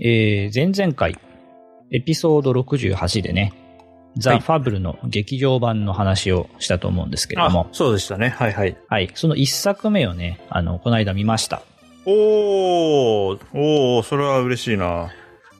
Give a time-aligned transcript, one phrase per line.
[0.00, 1.18] えー、前々回、
[1.92, 3.52] エピソード68でね、
[4.16, 8.30] ザ・ファブルの劇場版の話をしたと思うんですけれども、そうでしたね。
[8.30, 8.76] はいはい。
[8.88, 11.62] はい、その一作目をね、あの、この間見ました。
[12.06, 15.10] おー、おー、それは嬉しいな。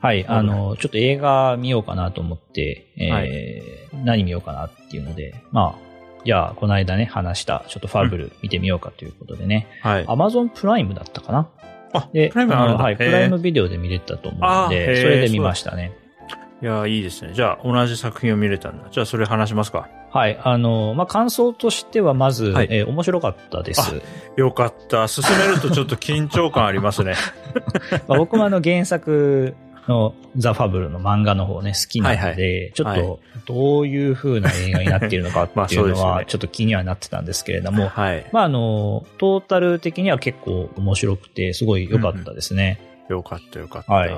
[0.00, 5.90] はい、あの、ちょっと映画見ようかなと思って、えーは何見ようかなっていうので、まあ、
[6.24, 10.04] じゃあ、この間ね、話した、ちょっとファブル見てみようかということでね、はい。
[10.08, 11.50] アマゾンプライムだったかな？
[11.92, 15.92] あ、で、プライムあるはい、プライムビデオで見れたと思うのあーへーで、それで見ましたね。
[16.62, 17.32] いや、いいですね。
[17.32, 18.88] じゃあ、同じ作品を見れたんだ。
[18.90, 19.88] じゃあ、それ話しますか。
[20.12, 24.02] はい、あの、まあ、感想としては、まず、はいえー面白かったです。
[24.36, 25.08] よかった。
[25.08, 27.14] 進めるとちょっと緊張感ありますね。
[28.08, 29.54] まあ、僕もあの、原作
[29.90, 38.24] のザ・ファブルの漫画の方ね、好きなので、はいちょっはと、どういう風な映画になっているのかっていうのは、 ねちょっと気にはなってたんですけれども、はい。
[38.32, 42.80] まあ、あの、トータル的には結構面白くて、すごい良かったですね。
[43.08, 43.92] よかったよかった。
[43.92, 44.10] はい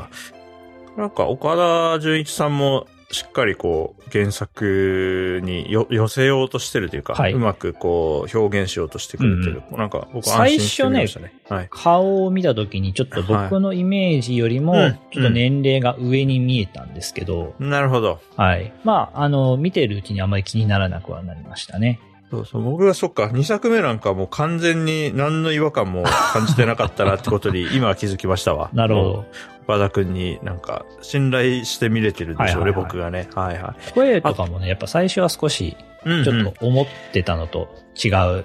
[0.97, 9.63] なんか、岡田准一さんも、しっかりこう、原作によ寄せようとしてるというか、はいうまくこう、表現しようとしてくれてる。
[9.73, 11.35] なんか、僕安心してみましたね。
[11.49, 11.69] はい。
[11.71, 14.75] 顔を見た時にちょっと僕のイメージよりも
[15.13, 18.21] ちょっと年齢が上に見えたんですけど、なるほど。
[18.37, 18.73] はい。
[18.83, 22.01] まあ、あの、見てるうちにあまり気にならなくはなりましたね。
[22.33, 22.63] そうそう。
[22.63, 28.71] 僕がそっか、2作目なんかもう完全に何の違和感も感じてなかったなってことに 今は気づきましたわ。
[28.73, 29.27] なるほどもう。
[29.69, 33.29] 岡田くんになんか信頼して見れてるんでしょうね、はいはいはい僕がね。
[33.35, 37.69] はいは声とかもね、やっぱ最初は少し、ちょっと思ってたのと
[38.03, 38.45] 違う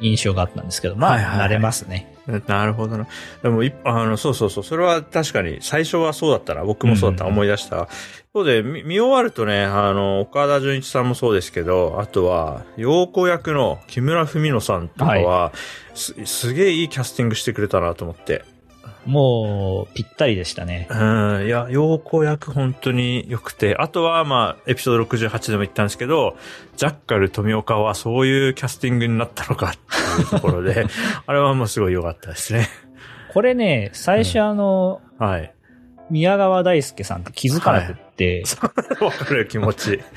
[0.00, 2.14] 印象があったんですけど、まあ、はいはいはい慣れますね。
[2.46, 3.06] なるほどな。
[3.42, 4.64] でも、いあの、そうそうそう。
[4.64, 6.64] それは確かに、最初はそうだったな。
[6.64, 7.24] 僕もそうだった。
[7.24, 7.88] うん思い出した。
[8.32, 15.52] そうで、見見終わるとね、あの、岡田准一さんもそうですけど、あとは、陽子役の木村文乃さんとかは、
[15.94, 18.44] す、すげえいいキャスティングしてくれたなと思って。
[19.06, 20.88] もう、ぴったりでしたね。
[20.90, 20.94] う
[21.42, 26.36] ん、いや、陽子役本当に良くて、あとは、まあ、エピソード68でも言ったんですけど、
[26.76, 29.72] ジャッカル富岡はそういうキャスティングになったのかっ
[30.16, 30.86] ていうところで、
[31.26, 32.68] あれはもうすごい良かったですね。
[33.32, 35.53] これね、最初あの、はい。
[36.10, 38.44] 宮川大輔さんって気づかなくって、
[39.00, 40.00] わかる気持ち。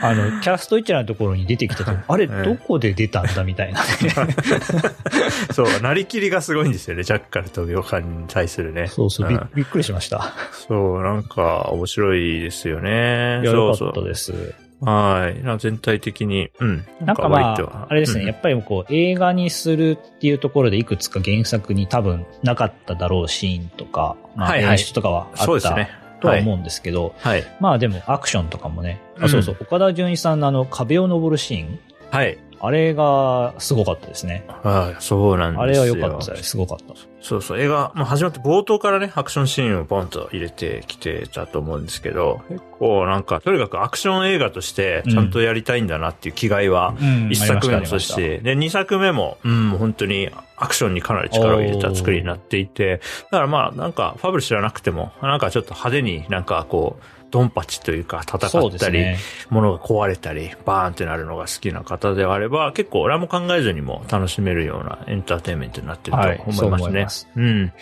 [0.00, 3.86] あの、キャスト一覧のところに出てきたと、 あれ、うんどこで出たんだみたいなね。
[5.52, 8.88] そう、なりきりがすごいんですよね、ジャッカル富岡に対するね。
[8.88, 10.32] そうそう、びんびっくりしました。
[10.52, 13.40] そう、なんか面白いですよね。
[13.44, 14.54] よかそうそう。
[14.80, 15.42] はい。
[15.42, 16.84] な全体的に、うん。
[17.00, 25.90] なんかまあ、あれですね、うんやっぱりこう、映画にするっていうところでいくつか原作に多分なかっただろうシーンとか、まあはいはい演出とかはあったそうですね。
[26.20, 27.44] とは思うんですけど、はい。
[27.60, 31.78] まあでもアクションとかもね、あうんそうそう、岡田准一さんのあの壁を登るシーン、
[32.10, 32.38] はい。
[32.60, 34.44] あれがすごかったですね。
[34.62, 35.02] はい。
[35.02, 35.62] そうなんですよ。
[35.62, 36.50] あれは良かったです。
[36.50, 36.94] すごかった。
[37.20, 59.18] そうそう、映画、まあ、始まって冒頭からね、アクションシーンをポンと入れてきてたと思うんですけど、結構なんか、とにかくアクション映画としてちゃんとやりたいんだなっていう気概は、うん一作目もそしたし、で、二作目も、うん、本当にアクションにかなり力を入れた作りになっていて、だからまあ、なんか、ファブル知らなくても、なんかちょっと派手になんかこう、ドンパチというか戦ったり、ね。
[59.50, 67.02] 物が壊れたり、バーンってなるのが好きな方であれば、結構俺も考えずにも楽しめるようなエンターテインメントになってるとはい思いますそう思いね。
[67.04, 67.72] ますうん。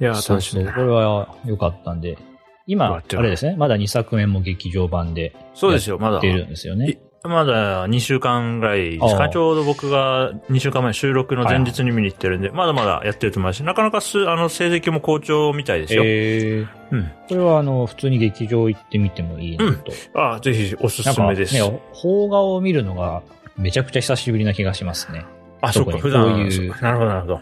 [0.00, 0.12] いや。
[0.12, 2.18] 楽しみだこれは良かったんで、
[2.66, 6.20] 今、あれですね、まだ2作目も劇場版でそうですよ、まだ。
[6.20, 6.98] 出るんですよね。
[7.22, 16.02] まだ2週間ぐらいですかちょうど僕が2週間前収録の前日に見に行ってるんで、まだまだやってると思いますし、なかなかす、あの、成績も好調みたいですよ。
[16.04, 17.12] えー、うん。
[17.28, 19.92] これはあの、普通に劇場行ってみてもいいなと。
[20.14, 21.54] ああ、ぜひおすすめです。
[21.54, 21.60] ね、
[21.92, 23.22] 邦画を見るのが
[23.58, 25.26] めちゃくちゃ久しぶりな気がしますね。
[25.60, 26.24] あ、そっか、普段。
[26.24, 27.40] ういうなるほど、なるほど。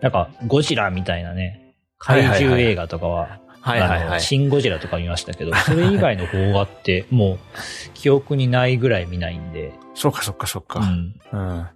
[0.00, 4.20] なんか、ゴジラみたいなね、怪はいはいはい獣映画とかは、はいはいあのはい。
[4.20, 7.38] シン・ゴジラとか見ましたけど、 それ以外の邦画ってもう
[7.94, 10.80] 記憶にないぐらい見ないんで、そっかそっかそっか。
[10.80, 11.14] うん。
[11.32, 11.66] うん。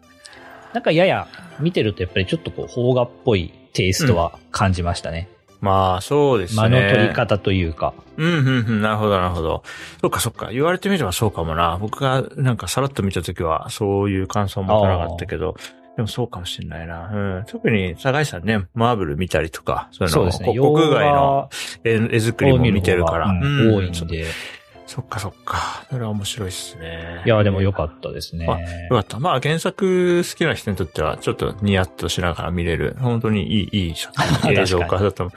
[0.75, 1.29] なんかやや
[1.61, 5.29] 見てるとやっぱりちょっとこう邦画っぽいテイストは感じましたね。
[5.61, 6.63] まあ、そうですね。
[6.63, 7.93] 間の取り方というか。
[8.17, 9.65] うん、うん、うん、なるほど、なるほど。
[10.01, 10.51] そっか、そっか。
[10.53, 11.79] 言われてみればそうかもな。
[11.81, 15.57] 僕がなんかさらっと見たときは、そういう感想も持たなかったけど、
[15.99, 17.11] でもそうかもしれないな。
[17.13, 17.45] うん。
[17.49, 20.61] 特に、坂井さんね、マーブル見たりとか、そういうのね。
[20.61, 21.51] こ国外の
[21.83, 23.27] 絵絵作りも見てるから。
[23.27, 24.25] うん多いんそで。
[24.99, 25.87] そっか、そっか。
[25.89, 27.23] それは面白いっすね。
[27.25, 28.47] いや、でも良かったですね。
[28.49, 29.21] あよかった。
[29.21, 34.13] まあ、原作好きな人にとっては、ちょっとニヤッとしながら見れる、本当にいい、いい作
[34.43, 35.33] 品 映像化だと思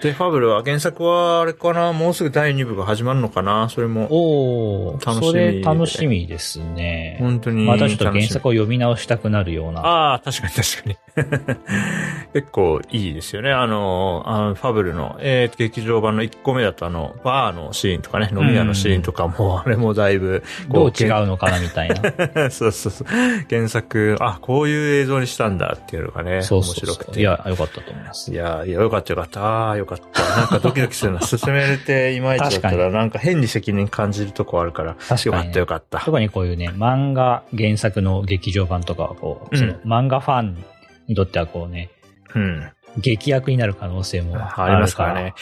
[0.00, 0.02] う。
[0.02, 4.08] で、ファブルは原作は、あれかな、もうすぐ第2部が始まるのかな、それも。
[4.10, 7.16] おー、楽しみそれ楽しみですね。
[7.20, 7.66] 本当に。
[7.66, 9.80] またちょっと原作を読み直したくなるような。
[9.82, 10.96] ああ、確かに確かに。
[12.32, 13.52] 結構いいですよね。
[13.52, 21.94] あの、あのファブルの、えー、劇場版の1個目だとあの、バーのシーンとかね、飲み屋のシーンとかも、 あれもだいぶ、どう違うのかなみたいな。
[22.50, 23.06] そうそうそう。
[23.48, 27.20] 原作、あ、こういう映像にしたんだっていうのがね、そうそうそう面白くて。
[27.20, 28.32] いや、よかったと思います。
[28.32, 29.76] いや、いや、よかったよかった。
[29.76, 30.36] よかった。
[30.40, 31.20] なんかドキドキするな。
[31.20, 36.00] 進めれていまいちだった確ら、なんか変に責任感じるとこあるから、確かにねよかったよかった。
[36.00, 40.64] 特にこういうね、漫画原作の劇場版とかはこう、うんその漫画ファン
[41.08, 41.90] にとってはこうね、
[42.34, 42.70] うん。
[42.98, 44.86] 劇薬になる可能性もあありま。
[44.86, 45.34] すからね。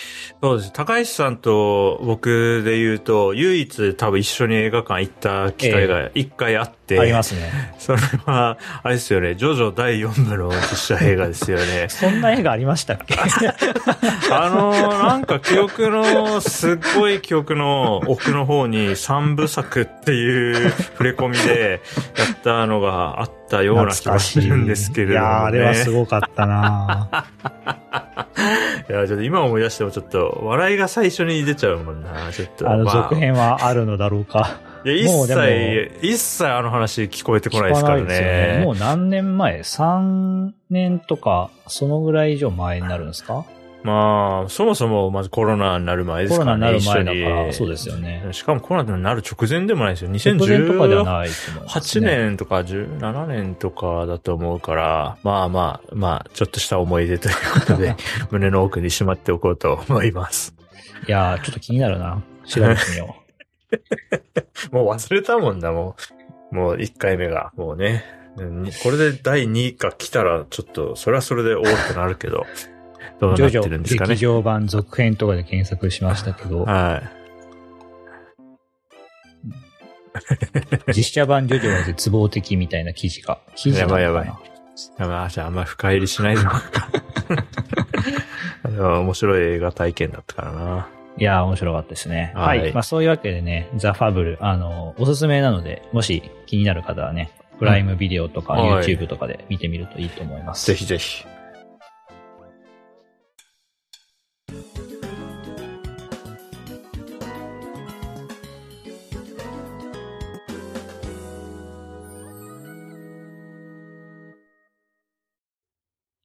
[0.43, 0.73] そうです。
[0.73, 7.73] 高橋さんと僕で言うと、唯一多分一緒に映画館行った機会が一回あって、ありますね。
[7.79, 11.87] それは、あれですよね、ジョジョ第4部の実写映画ですよね。
[11.91, 13.15] そんな映画ありましたっけ？
[14.31, 21.81] あのー、なんか記憶の、すっごい記憶の奥の方に三部作っていう触れ込みで
[22.17, 25.23] やったのがあったような気がするんですけれども、ね。
[25.23, 27.25] いやーあれはすごかったな
[28.89, 32.71] いや、ちょっと今思い出してもちょっと、笑いが最初に出ちゃうもんな、ちょっと。
[32.71, 34.72] あのま続編はあるのだろうか。
[34.85, 38.05] いや、一切、一切あの話聞こえてこないですからね。
[38.59, 38.63] ね。
[38.65, 43.45] もう何年前 ?3 年とか、そのぐらい以上前になるんですか？
[43.85, 46.73] まあ、そもそもまずコロナになる前ですコロからね。
[46.73, 48.29] ナになる前だから、そうですよね。
[48.31, 50.11] しかもコロナになる直前でもないですよ。
[50.11, 52.07] 直前とかでは2018ないと思います、ね。
[52.07, 57.97] 年とか17年とかだと思うから、まあまあ、まあ、ちょっとした思い出ということで、
[58.31, 60.55] 胸の奥にしまっておこうと思います。
[61.09, 62.23] いやーちょっと気になるな。
[62.47, 63.17] 調べてみよ
[64.71, 65.97] もう忘れたもんだ、も
[66.53, 66.55] う。
[66.55, 68.05] もう1回目が、もうね。
[68.37, 72.47] うんこれで第2位が来たら、ちょっと、それはそれでおーってなるけど、
[73.21, 73.39] どうう。
[73.39, 74.23] なってるんですかね劇。
[74.23, 77.23] 場版続編とかで検索しましたけど、はい。
[80.95, 83.39] 実写版ジョジョは絶望的みたいな記事が。
[83.55, 84.39] 記事なのかなやばいや
[84.99, 86.43] やばいじゃああんまり深入りしないで
[88.79, 90.89] 面白い映画体験だったからな。
[91.19, 92.33] いやー、面白かったですね。
[92.35, 92.43] は。
[92.43, 100.67] はいいまあそういうわけでね、ザ・ファブル、あの、おすすめなので、もし気になる方はね、プライムビデオとかはい YouTube とかで見てみるといいと思います。
[100.67, 101.25] ぜひぜひ。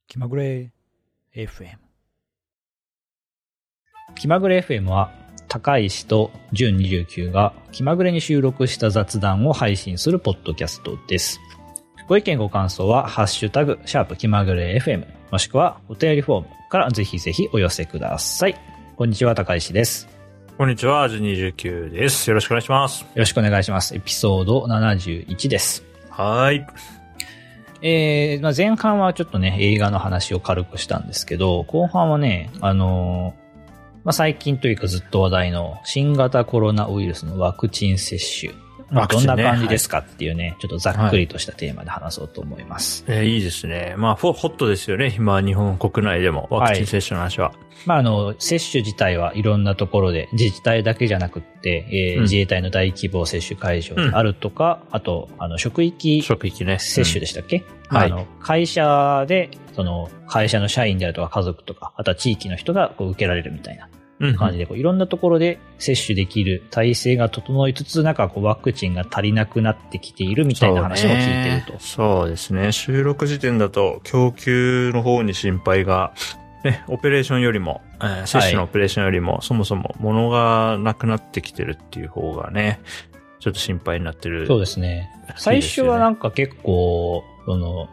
[0.08, 0.72] 気まぐれ
[1.34, 1.87] FM。
[4.18, 5.12] 気まぐれ FM は、
[5.46, 11.40] 高石と純29が気まぐれに収録した雑談を配信するポッドキャストです。
[12.08, 18.56] ご意見ご感想は、ハッシュタグ、シャープ気まぐれ FM、もしくはお便りフォームからぜひぜひお寄せください。
[18.96, 20.08] こんにちは、高石です。
[20.56, 22.28] こんにちは、アジ29です。
[22.28, 23.02] よろしくお願いします。
[23.02, 23.94] よろしくお願いします。
[23.94, 25.84] エピソード71です。
[26.10, 26.66] はい。
[27.82, 33.37] えーまあ、前半はちょっとね、映画の話を軽くしたんですけど、後半はね、あのー
[34.04, 38.52] まあ、最近というかずっと話題の新型コロナウイルスのワクチン接種。
[38.90, 43.04] まあどんな感じですかっていうね、ちょっとざっくりとしたテーマで話そうと思います。
[43.06, 43.94] えーいいですね。
[43.98, 45.14] まあ、ホホットですよね。
[45.16, 47.52] 今、日本国内でも、ワクチン接種の話は。
[47.84, 56.78] まあ、あの、接種自体はいろんなところで、自治体だけじゃなくって、えーうん自衛隊の大規模接種会場であるとか、あと、あの、職域職域ね。
[56.78, 63.88] 接種でしたっけ、はいあの、会社で、その、会社の社員であるとか家族とか、あとは地域の人がこう受けられるみたいな
[64.18, 64.34] うん。
[64.34, 71.78] 感じで、こういろんなところで接種できる体制が整いつつ、なんかこうワクチンが足りなくなってきているみたいな話も聞いてると。
[71.78, 72.72] そうねですね。
[72.72, 76.12] 収録時点だと、供給の方に心配が、
[76.64, 82.80] ね、オペレーションよりも、えー接種のオペレーションよりも、そもそも物がなくなってきてるっていう方がね、
[83.38, 84.48] ちょっと心配になってる。
[84.48, 85.08] そうですね。
[85.36, 87.88] 最初はなんか結構、その、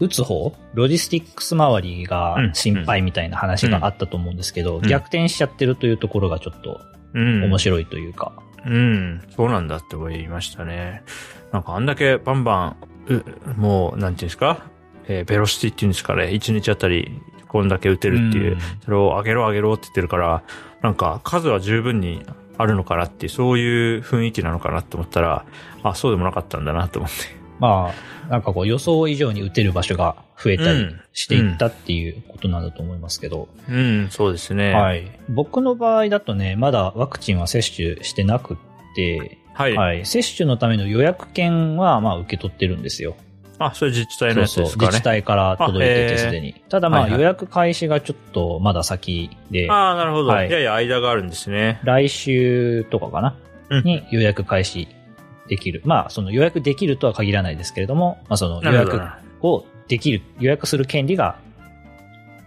[0.00, 6.80] 打つ方ロジスティックス周りが心配みたいな話があったと思うんですけど、ん逆転しちゃってるというところがちょっと
[7.14, 7.44] うん。
[7.44, 8.32] 面白いというか。
[8.66, 11.02] うん、そうなんだって思いましたね。
[11.52, 12.76] なんかあんだけバンバン、
[13.06, 13.24] う
[13.56, 14.66] もう、なんていうんですか、
[15.06, 20.42] えーベロシティっていうんですかね、1日あたりこんだけ打てるっていう、うんそれを上げろ上げろって言ってるから、
[20.82, 22.24] なんか数は十分に
[22.58, 25.46] あるのかなっていう、そういう雰囲気なのかなって思ったら、
[25.82, 27.37] あ、そうでもなかったんだなと思って。
[27.58, 34.72] まあ、なんかこう予想以上に打てる場所が増えたりうんしていったっていうことなんだと思いますけど、うん、そうですね。。
[34.72, 35.10] はいい。
[35.28, 38.56] 僕の場合だとね、まだワクチンは接種してなくっ
[38.94, 39.74] て、はい。
[39.74, 40.06] はい。
[40.06, 43.16] 接種のための予約券はまあ受け取ってるんですよ。
[43.58, 44.64] あ、それ自治体のそうそう。
[44.64, 44.86] やつですかね。
[44.88, 46.54] 自治体から届いててすでに。
[46.68, 50.28] ただまあはいはい予約開始がちょっとまだ先で、ああ、なるほど。
[50.28, 51.80] はいいやいや、間があるんですね。
[51.82, 53.34] 来週とかかな、
[53.70, 54.88] うんに予約開始
[55.48, 55.82] できる。
[55.84, 59.00] まあその予約できるとは限らないですけれども、まあその予約
[59.42, 61.38] をできる、予約する権利が、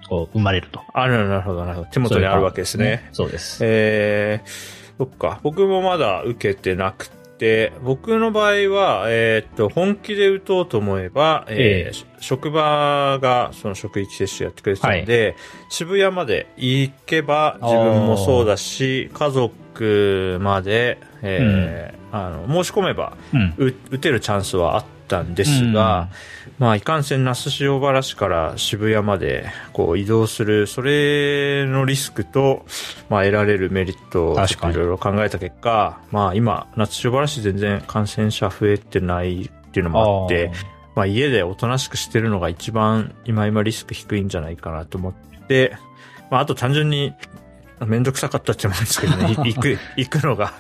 [0.08, 0.82] こう、生まれると。
[0.94, 1.88] あるなるほど、なるほど。
[1.92, 3.10] 手元にあるわけですね。
[3.12, 3.60] そうです。
[3.62, 5.40] えー、そっか。
[5.44, 15.36] 僕もまだ受けてなくて、僕の場合は、えーっと、本気で打とうと思えば、えーえ職場がその職域接種やってくれてたので、
[15.70, 23.54] 渋谷まで行けば自分もそうだし、家族まで、えーあの、申し込めば、うん。
[23.58, 26.10] う打てるチャンスはあったんですが、
[26.60, 32.66] まあ、いかんせん那須塩原市から渋谷までこう移動する、それのリスクと、
[33.10, 40.52] まあ、得られるメリットをいろいろ考えた結果、まあ、今、那須塩原市全然感染者増えてないっていうのもあって、
[40.96, 45.14] まあ、家でおとなしくしてるのが一番今今リスク低いんじゃないかなと思っ
[45.48, 45.78] て、
[46.30, 47.14] まあ、あと単純に、
[47.86, 50.54] めんどくさかったって思うんですけどね、 い行く、行くのが、ま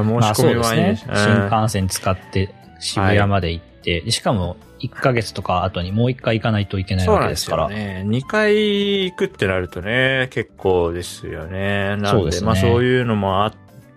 [0.00, 0.96] あ、申し込み前に、ね。
[0.96, 7.62] 新幹線使って渋谷まで行って、しかも1ヶ月とか後にもう1回行かないといけないわけですすから。
[7.64, 8.04] よね。
[8.06, 11.96] 2回行くってなるとね、結構ですよね。
[11.96, 13.52] なんで、そうですねまあそういうのもあっ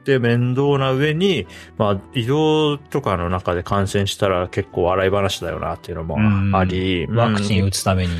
[0.05, 8.13] て面倒な上に、まあ移動とかの中で感染したら結構笑い話だよなっていうのもあり、ワクチン打つために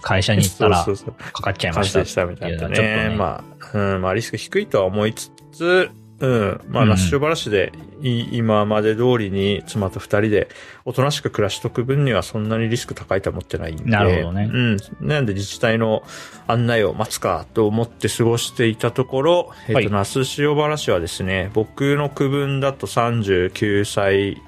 [0.00, 1.98] 会社に行ったらそうそうそうかかっちゃいま感した。
[2.00, 3.10] 染したみたいなね。
[3.10, 5.90] ねまあ、うん、まあリスク低いとは思いつつ、
[6.24, 6.60] うん。
[6.68, 10.48] まあ、うんラッシュバラシで、い今まで通りに妻と二人で、
[10.84, 13.84] おとなしく暮らしとく分にはそんなにリスク高いとは思ってないんで。
[13.84, 14.76] なるほどねうん。
[15.00, 16.02] なんで自治体の
[16.46, 24.42] 案内を待つかと思って過ごしていたところ、えっ、はいと、那須塩原市はですね、僕の区分だと39歳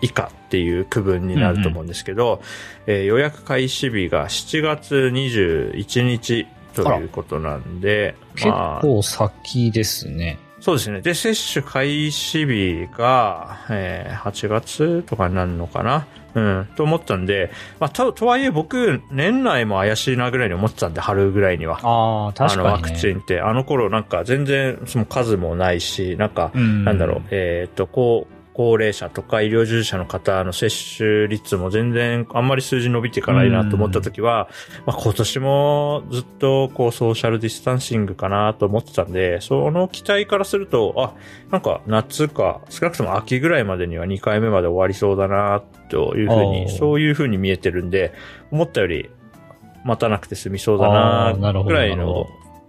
[0.00, 2.40] 以下っていう区分になると思うんですけど、
[2.86, 10.38] えー予約開始日が7月21日ということなんで、結まあ、構先ですね。
[10.60, 11.00] そうですね。
[11.00, 16.06] で、接種開始日が、えー8月とかになるのかな？
[16.34, 17.50] うん、と思ったんで、
[17.80, 21.80] まあ、と、とはいえ僕、年内も怪しいなぐらいに思ってたんで、春ぐらいには。
[21.82, 22.68] ああ、確かに、ね。
[22.68, 34.48] あのワクチンって、あの頃なんか全然その数もないし、なんか、うんなんだろう、えーっと、こう、高齢者とか医療従事者の方の接種率も全然あんまり数字伸びていかないなと思った時は、
[34.84, 41.14] まあ今年もずっとこうソーシャルディスタンシングかなと思ってたんで、その期待からすると、あ、
[41.52, 46.68] なんか夏か少なくとも秋ぐらいまでには2回目まで終わりそうだなというふうあに、ー。
[46.76, 48.12] そういうふうに見えてるんで、
[48.50, 49.08] 思ったより
[49.84, 52.26] 待たなくて済みそうだなぐらいの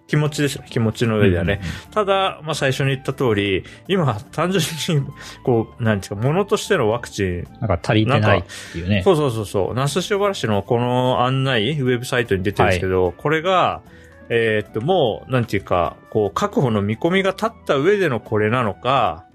[0.10, 0.64] 気持ちですよ。
[0.68, 1.62] 気持ちの上ではね。
[1.64, 4.64] うんただ、まあ最初に言った通り、今単純
[5.00, 5.06] に、
[5.44, 9.02] こう、なんですか、ものとしてのワクチン、なんか足りてないっていうね。
[9.04, 13.82] そうそうそうそう、那須塩原市のこの案内、ウェブサイトに出てるんですけど、これが、
[14.30, 19.26] えーっと、もう、なんていうか、こう、確保の見込みが立った上でのこれなのか、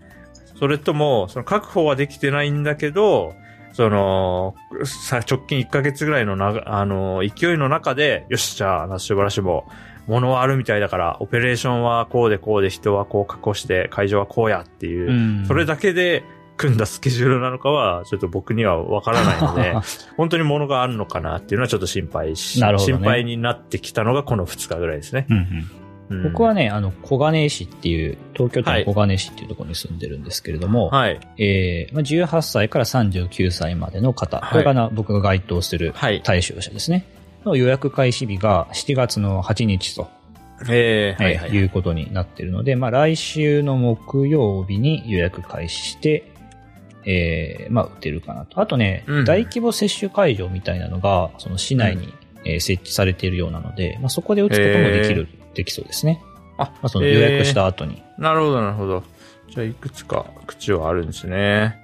[0.58, 3.34] それとも、その確保はできてないんだけど、
[3.72, 4.54] その、
[4.84, 9.66] さ、直近1ヶ月ぐらいのなが、あの、勢いの中で、よし、じゃあ、那須塩原市も、
[10.06, 16.24] 物はあるみたいだから、オペレーションはこうでこうで人はこう確保して、会場はこうやっていう、うんそれだけで
[16.56, 19.74] 組んだスケジュールなのかは、ちょっと僕にはわからないので、
[20.16, 25.26] 本当に物があるのかなっていうのはちょっと心配し、ね心配になってきたのがこの2日ぐらいですね。
[25.28, 25.42] うんうん
[26.10, 31.18] うん僕はね、あの、小金井市っていう、東京都の小金井市っていうところに住んでるんですけれども、はい。
[31.38, 36.20] えーまあ、18歳から39歳までの方、はいこれがな僕が該当するはい。
[36.22, 37.06] 対象者ですね。
[37.44, 40.08] の予約開始日が7月の8日と、
[40.68, 41.50] えー、はいはい。
[41.50, 46.30] いうことになっているので、まあ、来週の木曜日に予約開始して、
[47.06, 48.60] えーまあ、打てるかなと。
[48.60, 52.12] あとね、うん大規模接種会場みたいなのが、その市内に、
[52.44, 56.22] えー設置されているようなので、まあ、そこで打つこともできる、できそうですね。
[56.58, 58.02] あ、まあ、その予約した後に。
[58.18, 59.02] なるほど、なるほど。
[59.50, 61.78] じゃあ、いくつか口はあるんですね。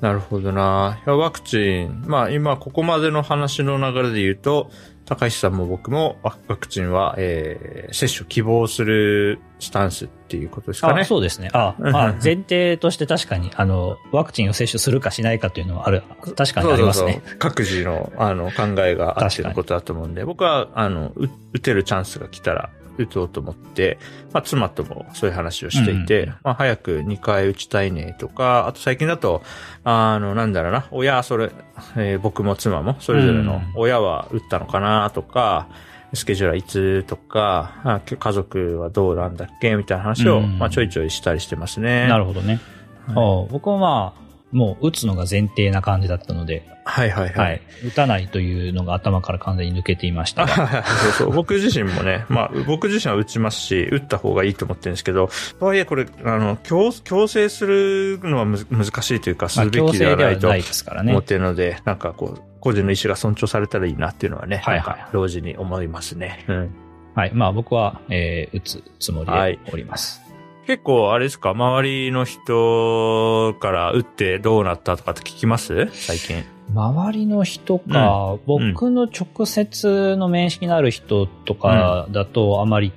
[0.00, 1.00] なるほどな。
[1.06, 2.04] ワクチン。
[2.06, 4.70] まあ、今、ここまでの話の流れで言うと、
[5.16, 11.02] 高橋さんも僕もワワクチンは、えー、接種希望するスタンスっていうことですかね。
[11.02, 11.50] あそうですね。
[11.52, 16.02] あ、 まあ、前提として確かに、あの、ワクチンを接種するかしないかというのはある、
[16.34, 17.12] 確かにありますね。
[17.12, 23.98] そうそうそう各自の、あの、考えがあってのことだと思うんで、僕は、あの、う打てるチャンスが来たら、打とうと思って、
[24.32, 29.42] まあ、妻ともそういう話をしていて、うんまあ、早く2回打ちたいねとか、あと最近だと、
[29.84, 31.50] あの、なんだろうな、親、それ、
[31.96, 35.68] えー僕も妻も、それぞれのうん親は打ったのかなとか、
[36.14, 42.06] スケジュールはいつとか、あ家族はどうなんだっけみたいな話を、うんまあ、ちょいちょいしたりしてますね。
[42.06, 42.60] なるほどね。
[43.06, 44.22] はいあ僕もまあ、
[44.52, 47.34] もう打つのが前提な感じだったので、はいはいはい。
[47.34, 47.62] はい。
[47.86, 51.32] 打たないというのが頭から完全に抜けていました そうそう。
[51.32, 61.22] 僕自身もね、まあ、僕自身は打ちますし、打った方がいいと思ってるんですけど、とはいえこれ、あの、強、強制するのは難しいというか、すまあ、るべきではないとではないですからね思っ。
[61.22, 66.44] てるので、なんかこう、個人の意思が尊重されたらいいなっていうのはね、はいはい同時に思いますね。
[66.48, 66.70] うん。
[67.14, 67.32] はい。
[67.34, 70.20] まあ僕は、えー打つつもりでおります。
[70.66, 75.88] 結構、あれですか、周りの人から打ってどうなったとかって聞きます？
[75.92, 76.44] 最近。
[76.74, 82.92] 周りの人か、うん僕の直接の面識のある人とかだとあまり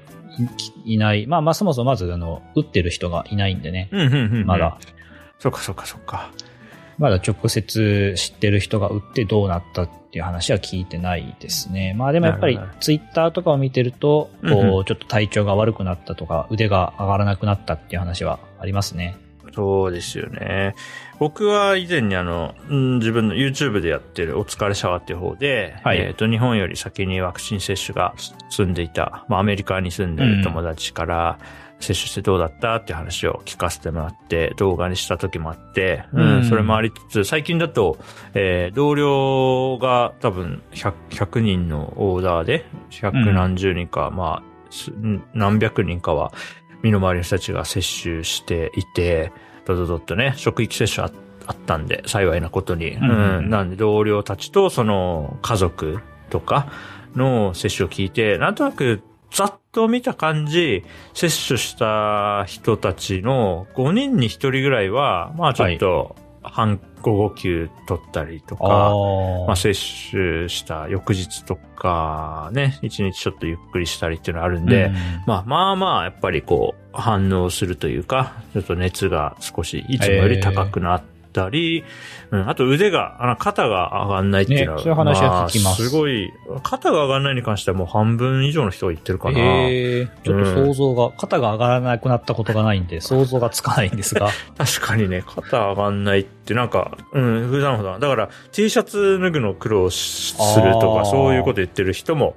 [0.86, 1.28] いいない。
[1.28, 3.90] まあまあそもそもまずあの、打ってる人がいないんでね。
[3.92, 4.46] うん、うん、うん。
[4.46, 4.78] まだ。。
[5.40, 6.32] そっかそっかそっか。
[6.98, 11.94] まだ直接知ってる人が打ってどうなったっていう話は聞いてないですね。
[11.98, 19.18] まあでもやっぱりツイッターとかを見てると、こう、ちょっと体調が悪くなったとか、腕が上がらなくなったっていう話はありますね。
[19.56, 20.76] そうですよね。
[21.18, 25.98] 僕は以前にあの、うん自分の YouTube でやってるお疲れシャワーっていう方で、はい。
[26.00, 28.14] えっ、と、日本より先にワクチン接種が
[28.50, 31.40] 済んでいた、まあアメリカに住んでる友達から、
[31.80, 36.46] 接種してどうだったっていう話を聞かせてもらって、動画にした時もあって、うん、うん。
[36.46, 37.98] それもありつつ、最近だと、
[38.34, 44.92] えー同僚が多分100、100人のオーダーで、100何十人か、まあ、す
[45.34, 46.34] 何百人かは、
[46.82, 49.32] 身の回りの人たちが接種していて、
[49.66, 51.12] ドドドッとね、職域接種あ
[51.48, 52.96] あったんで、幸いなことに。
[52.96, 53.38] んうん。
[53.38, 53.50] うん。
[53.50, 56.68] なんで同僚たちとその家族とか
[57.16, 66.16] の接種を聞いて、なんとなくざっと見た感じ、接種した人たちの5人に1人ぐらいは、まあちょっと、
[66.52, 69.74] 半午後休取ったりとか、あまあ、接
[70.12, 74.92] 種した翌日とか、ね、一日ちょっとゆっくりしたりっていうのがあるんで、
[75.28, 81.04] まあまあまあ、やっぱりこう、反応するというか、ちょっと熱が少しいつもより高くなっ
[81.36, 81.84] たり、
[82.32, 86.32] うん、あと腕が、あの、肩が上がんないっていうのは、ねそういう話は聞きますあすごい、
[86.64, 89.40] 肩が上がんないに関してはもう半分以上の人が言ってるかな。
[89.40, 94.30] えー、ちょっと想像が、肩が上がらなくなったことがないんで、想像がつかないんですが。
[94.58, 98.00] 確かにね、肩上がんないってなんか、うん、普段普段。
[98.00, 102.36] だから T シャツ脱ぐの苦労しするとか、そういうこと言ってる人も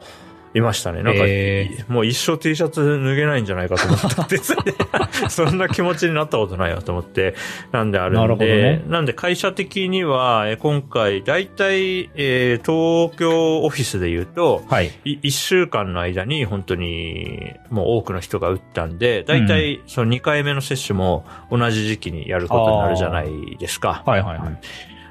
[0.58, 1.02] いましたね。
[1.02, 4.38] なんか、へもう一生 T シャツ脱げないんじゃないかと思ったって、
[5.28, 7.34] そんな気持ちになったことないよと思って、
[7.72, 14.92] なんであるんで、なるほどねなんで会社的には、え今回、だいたい、えー東京オフィスで言うと、はい。
[15.04, 24.02] い一週間の間に本当にもう多くの人が打ったんで、だいたいその2回目の接種も同じ時期にやることになるじゃないですか。
[24.06, 24.58] はいはいはい。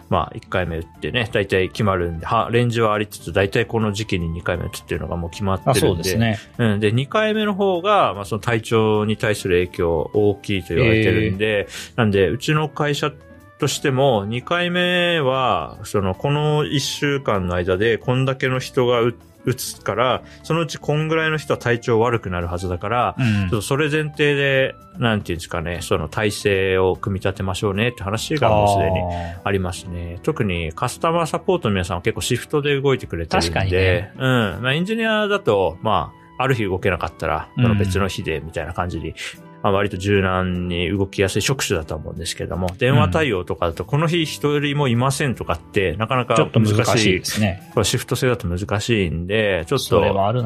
[0.10, 5.88] まあ1回目打ってね、だいたい決まるんで、は、レンジはありつつ、だいたいこの時期に2回目打つっていうのがもう決まってあ、るんで。
[5.88, 6.40] そうですね。
[6.58, 6.80] うん。
[6.80, 13.12] で、2回目の方が、まあその体調に対する影響大きいと言われてるんで、なんで、うちの会社
[13.60, 19.14] としても、2回目は、その、この1週間の間で、こんだけの人が打
[19.48, 30.20] 打つから、そのうちこんぐらいの人は体調悪くなるはずだから、うんちょっとそれ前提で、なんていうんですかね、その体制を組み立てましょうねって話がもうすでにあありますね。
[30.24, 33.48] 特にカスタマーサポートの皆さんは結構シフトで動いてくれてるんで。
[33.50, 34.62] 確かにねうん。
[34.62, 39.16] まあエンジニアだと、まあ、ある日動けなかったら、うんその別の日でみたいな感じに、
[39.64, 47.20] まあ割と柔軟に動きやすい職種だと思うんですけども、電話対応とかだと、この日一人もいませんとかって、なかなかーちょっと難しい。
[47.20, 47.72] ですね。
[47.84, 50.02] シフト制だと難しいんで、ちょっと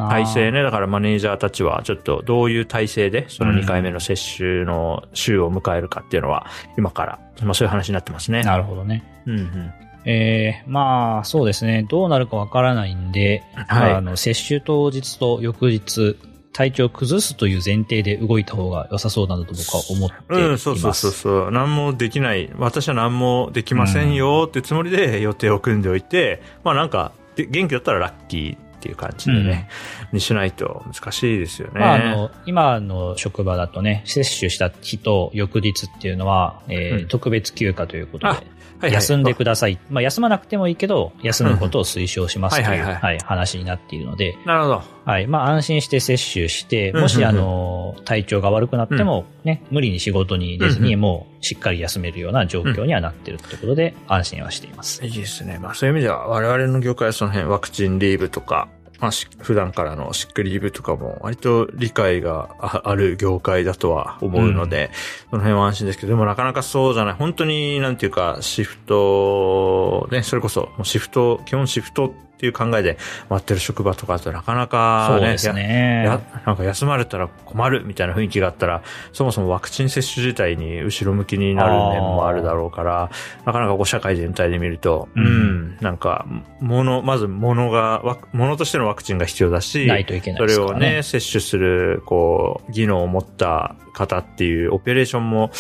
[0.09, 6.47] 体制ね、だからマネージャーたちはちょっとどういう体制でその2回目の接種の週を迎えるかっていうのは
[6.77, 8.43] 今から、まあそういう話になってますね。
[8.43, 9.03] なるほどね。
[9.25, 9.73] うんうん。
[10.05, 11.85] えー、まあ、そうですね。
[11.87, 16.17] どうなるかわからないんで、はいまあ、あの、接種当日と翌日、
[16.53, 20.41] 体調を崩すという前提で動いた方が良さそうだなと僕は思っています。
[20.41, 21.51] うん、そうそうそうそう。
[21.51, 22.51] 何もできない。
[22.57, 29.69] 私は何もできませんよってつもりで予定を組んでおいて、まあなんか、で元気だったらラッキーっていう感じでね、
[30.11, 31.79] にしないと難しいですよね。
[31.79, 38.47] まあ、あの、今の職場だとね、接種した日と翌日っていうのは、えーうん特別休暇ということで、
[38.89, 39.79] 休んでください。
[39.89, 44.83] まあ、休まなくてもいいけど、休むことを推奨しますという、はいはいはいはい、話になっているので、なるほど。
[45.05, 45.27] はい。
[45.27, 55.03] まあ、安心して接種して、もし、あの、体調が悪くなっても、ね、無理に仕事に出ずに、もう、しっかり休めるような状況にはなってるってことで、安心はしています。
[55.03, 55.59] いいですね。
[55.59, 58.67] まあそういう意味では我々の業界はその辺ワクチンリーブとか、
[59.01, 64.91] まあし普段からのシックリーブとかも割と理解があある業界だとは思うので、
[65.29, 67.13] その辺は安心ですけど、でもなかなかそうじゃない。
[67.15, 72.97] 本当になんていうかシフト、ね、それこそシフト、基本シフトっていう考えで
[73.29, 76.03] 待ってる職場とかだとなかなかね、そうですね。
[76.05, 78.81] や、なんか休まれたら困るみたいな雰囲気があったら、
[79.13, 83.11] そもそもワクチン接種自体に後ろ向きになる面もあるだろうから、
[83.45, 86.25] なかなかこう社会全体で見ると、ううんん、なんか、
[86.59, 88.01] もの、まずものが、
[88.33, 90.75] ものとしてのワクチンが必要だし、ないといけないそれを。
[90.75, 95.51] ね、接種する、こう、技能を持った方っていうオペレーションも、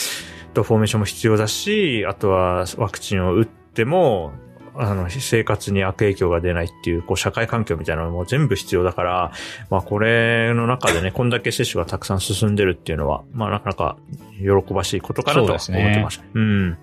[0.55, 4.33] とフォーメーションも必要だし、あとはワクチンを打っても、
[4.75, 9.31] あの、生活に悪影響が出ないっていう、こう、社会環境みたいなのも全部必要だから、
[9.69, 13.97] まあ、これの中でね、こんだけ接種がたくさん進んでるっていうのは、まあ、なかなか
[14.39, 16.23] 喜ばしいことかなとは思ってました。
[16.33, 16.77] うん。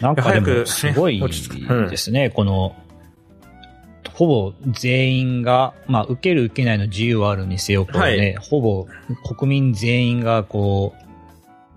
[0.00, 0.32] なんか
[0.66, 1.74] すごい落ち着く。
[1.74, 1.88] うん。
[1.88, 2.74] ですね、この、
[4.14, 8.86] ほぼ全員が、まあ、受ける受けないの自由はあるにせよ、こうね、はほぼ
[9.36, 11.09] 国民全員がこう、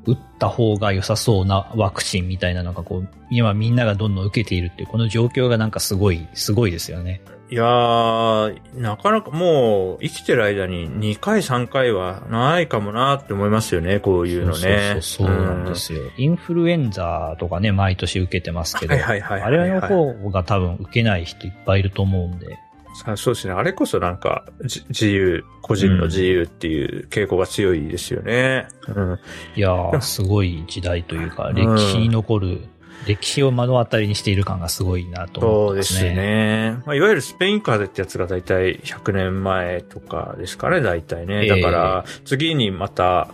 [0.06, 7.22] 打った方が良さそうなワクチンみたいなのがこう、今みんながどんどん受けているっていう、この状況がなんかすごい、すごいですよね。
[7.50, 14.58] いやー、なかなかもう、生きてる間に2回3回はないかもなって思いますよね、こういうのね。
[14.58, 16.02] そうそうそうそうなんですよ。
[16.18, 22.58] インフルエンザとかね、毎年受けてますけど、はいはいはいはいあれの方が多分受けない人いっぱいいると思うんで、
[22.94, 23.54] さそうですね。
[23.54, 28.68] あれこそなんか、じ自由、個人の自由っていう傾向が強いですよね。
[28.88, 29.20] うん。
[29.56, 32.62] いやー、すごい時代というか、ん歴史に残る、
[33.08, 36.14] 歴史を目の当たりにしている感がすごいなと思ってまそうですすね。
[36.14, 36.72] ね。
[36.86, 41.44] まあ、いわゆるスペイン風邪ってやつが大体100年前とかですかね、大体ね。
[41.44, 43.30] ええだから、次にまた、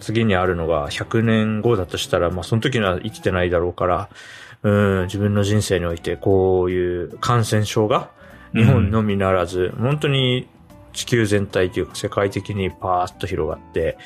[0.00, 4.08] 次にあるのが100年後だとしたら、まあ、その時には生きてないだろうから、
[4.64, 8.10] うん、自分の人生においてこういう感染症が
[8.54, 10.48] 日本のみならず、本当に
[10.92, 13.96] 地球全体というか世界的にパーッと広がって、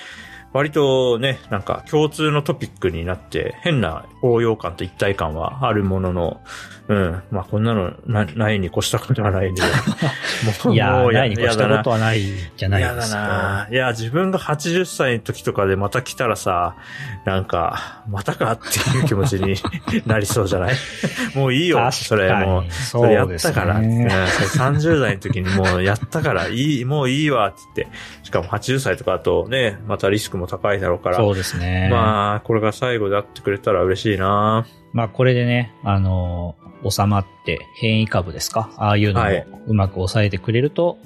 [0.56, 6.40] 割とね、なんか共通のトピックになって、変な応用感と一体感はあるものの、
[6.88, 9.62] うん、まあこんなのなないに越したことはないんで、
[10.64, 12.22] もいやー、もうないに越したことははない
[12.56, 13.18] じゃないですよ。
[13.18, 13.68] な。
[13.70, 16.76] いや、自分が80歳の時とかでまた来たらさ、
[17.24, 19.56] なんか、またかっていう気持ちに
[20.06, 20.74] なりそうじゃない？
[21.34, 22.72] もういいよ、それもう。
[22.72, 24.10] それやったから、ねうん
[24.48, 27.96] それ30代の時にもうやったから、いい、もういいわ、って言って。
[28.22, 31.16] しかも80歳とかだとね、またリスクも高いだろうから。
[31.16, 31.88] そうですね。
[31.90, 38.70] まあ、これが最後であってくれたら嬉しいなまあこれでね、あのー収まって変異株ですか？
[38.76, 40.98] ああいうのもはいうまく抑えてくれると、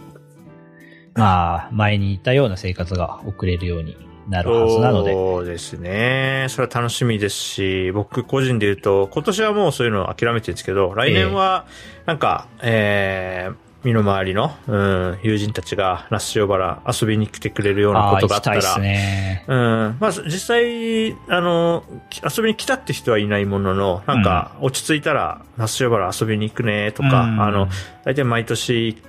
[1.14, 3.96] まあ前に言ったような生活が送れるように
[4.28, 6.46] なるはずなので、そうですね。
[6.50, 11.66] それは楽しみですし、僕個人で言うと、今年はもうそういうの諦めてるんですけど、来年は、
[12.04, 19.44] なんか、えー、身の回りの、うん、友人たちが那須塩原遊びに来てくれるようなことがあったら、ね。
[19.48, 19.96] うん。
[19.98, 27.68] まあ、実際、あの、き遊びに来たって人はいないものの、なんか、落ち着いたら、那須塩原遊びに行くね、とか、うんあの、
[28.04, 29.02] 大体毎年、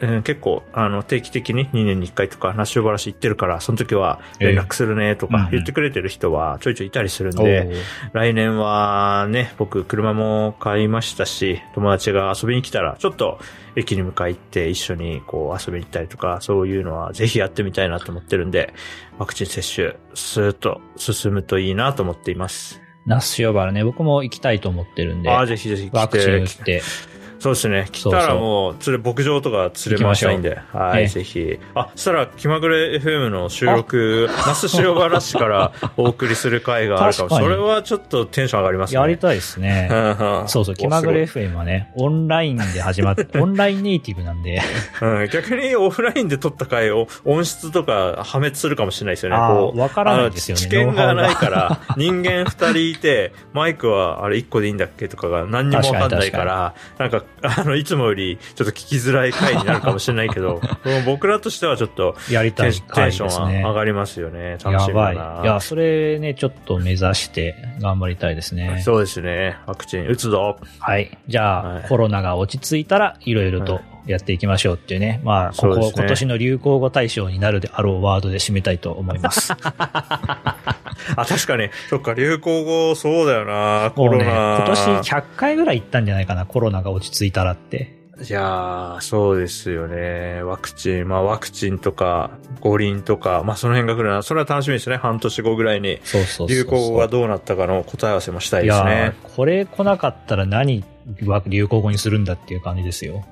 [0.00, 7.74] うん結構、あの、定期的に2年に1回とか、那須塩原市行ってるから、その時は連絡するね、とええか言ってくれてる人はちょいちょいいたりするんおで、ー
[8.12, 13.40] 来年はね、僕車も買いましたし、友達が遊びに来たら、ちょっと
[13.74, 18.72] 駅に向かい行って一緒にこう遊びに行ったりとか、そういうのはぜひやってみたいなと思ってるんで、
[19.18, 22.80] ワクチン接種、スーッと進むといいなと思っています。
[23.06, 25.96] 那須塩原ね、僕も行きたいと思ってるんで、ああ、ぜひぜひ来て。
[25.96, 26.82] ワクチン打って、
[27.38, 27.88] そうですね。
[27.92, 30.58] 来たらもう、連れ、牧場とか連れ回したいんで。
[30.72, 31.58] はい、ねぜひ。
[31.74, 37.28] あ、そしたら、気まぐれ FM の収録、那須塩原市からお送りする回があるかも。
[37.28, 39.00] 確かにそれはちょっとテンション上がりますね。
[39.00, 39.88] やりたいですね。
[40.46, 44.60] そうそう、気まぐれす FM はね、オンラインで始まって、 オンラインネイティブなんで、
[45.00, 49.36] うん、逆にオフラインで撮った回を音質とか破滅するかもしれないですよね。
[49.36, 60.60] こうわからないですよね知見がないから、人間二人いて、マイクはあれ一個でいいんだっけとかが何にもわかんないから、なんか、あの、いつもよりちょっと聞きづらい回になるかもしれないけど、
[61.06, 63.74] 僕らとしてはちょっとやりたいテンテンションは上。
[63.74, 64.58] がりますよね。
[64.64, 64.94] 楽しみ。
[64.94, 68.82] だないや、それね、ちょっと目指して頑張りたいですね。
[68.84, 69.56] そうですね。
[69.66, 70.56] ワクチン打つぞ。
[70.80, 71.16] はい。
[71.28, 75.20] じゃあ、はいコロナが落ち着いたら、いろいろとやっていきましょうっていうね。
[75.22, 79.52] まあ、ここ、ね今年の流行語大賞になるであろうワードで締めたいと思います。
[81.16, 81.70] あ、確かに。
[81.90, 83.92] そっか、流行語、そうだよな。
[83.94, 84.56] コロナ。
[84.58, 87.98] 今年100回ぐらい行ったんじゃないかな、コロナが落ち着いたらって。
[88.20, 90.42] いやー、そうですよね。
[90.42, 92.30] ワクチン、まあワクチンとか、
[92.60, 94.22] 五輪とか、まあその辺が来るな。
[94.24, 94.96] それは楽しみですね。
[94.96, 96.00] 半年後ぐらいに。
[96.02, 96.48] そうそう。
[96.48, 99.14] 流行語がどうなったかの答え合わせもしたいですね。
[99.24, 100.84] ーこれ来なかったら何
[101.26, 103.24] は流行語にするんだっていう感じですよ。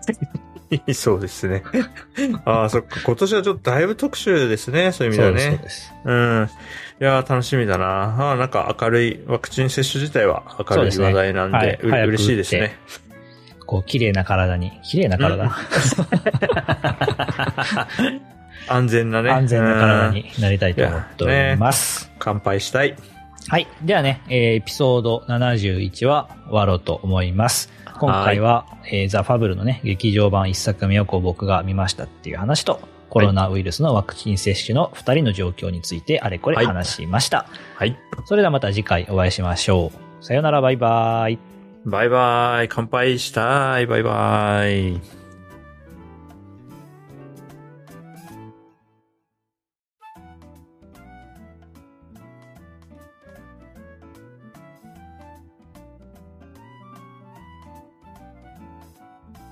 [0.94, 1.62] そうですね。
[2.44, 3.00] ああ、そっか。
[3.04, 4.92] 今年はちょっとだいぶ特集ですね。
[4.92, 5.58] そういう意味ではです、そうね。
[5.58, 5.94] です。
[6.04, 6.50] うん。
[6.98, 8.32] いやー、楽しみだな。
[8.32, 12.76] あーなんか明るい、ワクチン接種自体は明るい話題なんで、そうねはい嬉しいですね。
[13.66, 15.50] こう、綺麗な体に、綺麗な体、
[18.68, 19.30] 安全なね。
[19.30, 22.10] 安全な体うんになりたいと思っております。
[22.18, 22.96] 乾杯したい。
[23.48, 23.66] はい。
[23.82, 27.70] ではね、えーエピソード71は終わろうと思います。
[28.00, 32.80] 今回は、えーザ・ファブルのね、劇場版一作目をこう僕が見ましたっていう話と、
[33.16, 37.46] コロナウイルスのワクチン接種の二人の状況についてあれこれ話しました。
[37.76, 37.96] はい。
[38.26, 40.24] それではまた次回お会いしましょう。
[40.24, 41.38] さよなら、バイバイ。
[41.86, 42.68] バイバイ。
[42.68, 43.86] 乾杯したい。
[43.86, 45.15] バイバイ。